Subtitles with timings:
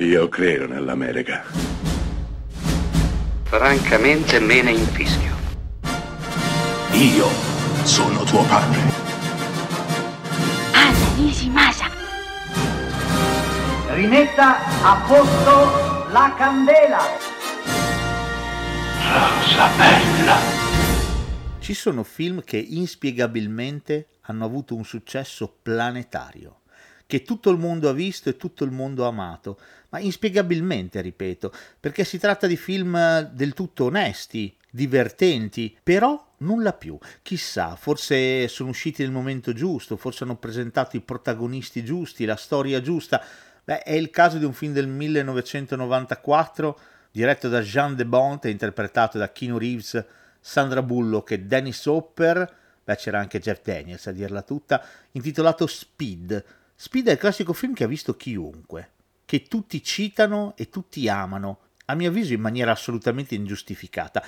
[0.00, 1.42] Io credo nell'America.
[3.42, 5.34] Francamente me ne infischio.
[6.92, 7.26] Io
[7.82, 8.78] sono tuo padre.
[10.72, 11.90] Anna Nishimasa.
[13.94, 17.00] Rimetta a posto la candela.
[19.02, 20.36] Rosa bella.
[21.58, 26.60] Ci sono film che inspiegabilmente hanno avuto un successo planetario
[27.08, 29.58] che tutto il mondo ha visto e tutto il mondo ha amato,
[29.90, 36.98] ma inspiegabilmente, ripeto, perché si tratta di film del tutto onesti, divertenti, però nulla più.
[37.22, 42.80] Chissà, forse sono usciti nel momento giusto, forse hanno presentato i protagonisti giusti, la storia
[42.80, 43.22] giusta.
[43.64, 46.78] Beh, è il caso di un film del 1994
[47.10, 50.04] diretto da Jean de Bont e interpretato da Keanu Reeves,
[50.40, 56.44] Sandra Bullock e Dennis Hopper, beh c'era anche Jeff Daniels a dirla tutta, intitolato Speed,
[56.80, 58.90] Speed è il classico film che ha visto chiunque,
[59.28, 64.24] che tutti citano e tutti amano, a mio avviso in maniera assolutamente ingiustificata.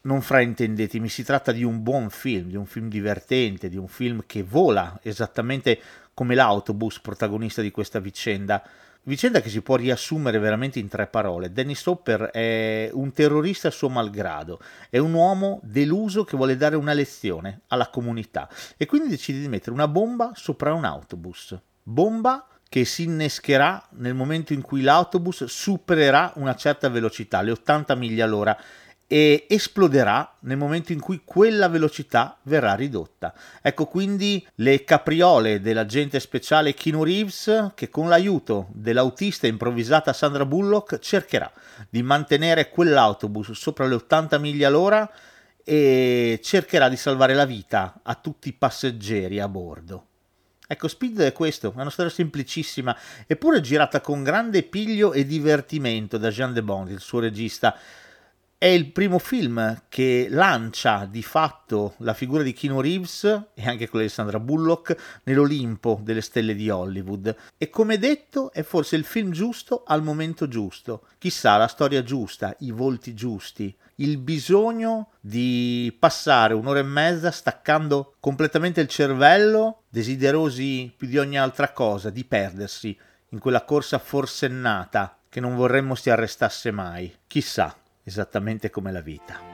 [0.00, 4.24] Non fraintendetemi, si tratta di un buon film, di un film divertente, di un film
[4.26, 5.78] che vola esattamente
[6.12, 8.68] come l'autobus protagonista di questa vicenda.
[9.04, 11.52] Vicenda che si può riassumere veramente in tre parole.
[11.52, 14.58] Dennis Hopper è un terrorista a suo malgrado,
[14.90, 19.48] è un uomo deluso che vuole dare una lezione alla comunità e quindi decide di
[19.48, 25.44] mettere una bomba sopra un autobus bomba che si innescherà nel momento in cui l'autobus
[25.44, 28.58] supererà una certa velocità, le 80 miglia all'ora,
[29.06, 33.34] e esploderà nel momento in cui quella velocità verrà ridotta.
[33.60, 40.98] Ecco quindi le capriole dell'agente speciale Keanu Reeves che con l'aiuto dell'autista improvvisata Sandra Bullock
[40.98, 41.52] cercherà
[41.90, 45.10] di mantenere quell'autobus sopra le 80 miglia all'ora
[45.62, 50.06] e cercherà di salvare la vita a tutti i passeggeri a bordo.
[50.72, 56.16] Ecco, Speed è questo, è una storia semplicissima, eppure girata con grande piglio e divertimento
[56.16, 57.76] da Jean de Bond, il suo regista.
[58.62, 63.24] È il primo film che lancia di fatto la figura di Keanu Reeves
[63.54, 67.34] e anche quella di Sandra Bullock nell'Olimpo delle stelle di Hollywood.
[67.58, 71.06] E come detto, è forse il film giusto al momento giusto.
[71.18, 78.14] Chissà, la storia giusta, i volti giusti, il bisogno di passare un'ora e mezza staccando
[78.20, 82.96] completamente il cervello, desiderosi più di ogni altra cosa di perdersi
[83.30, 87.12] in quella corsa forsennata che non vorremmo si arrestasse mai.
[87.26, 87.74] Chissà,
[88.04, 89.51] esattamente come la vita.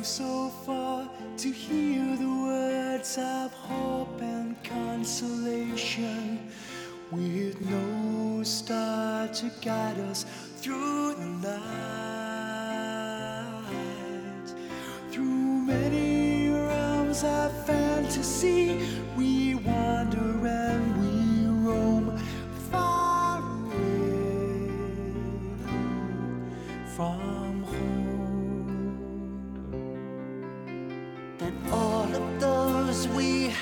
[0.00, 1.06] come so far
[1.36, 6.50] to hear the words of hope and consolation
[7.10, 10.24] with no star to guide us
[10.56, 11.74] through the night.
[15.10, 18.78] Through many realms of fantasy,
[19.18, 19.49] we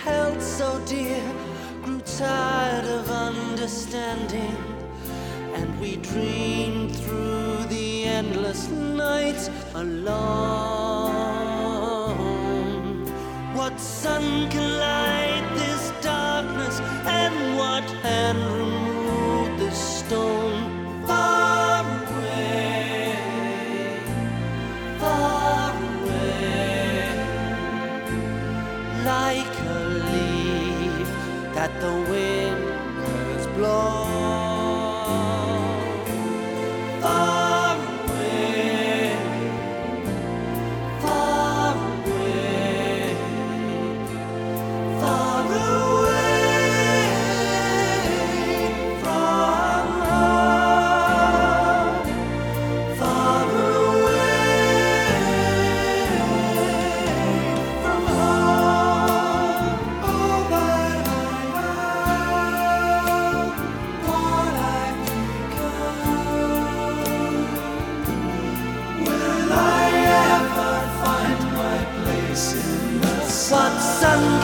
[0.05, 1.23] held so dear
[1.83, 4.57] grew tired of understanding.
[5.55, 10.19] And we dreamed through the endless nights alone.
[13.55, 14.79] What sun can
[31.69, 34.48] that the wind is blowing.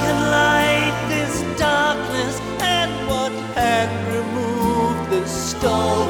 [0.04, 6.03] can light this darkness and what hand removed this stone?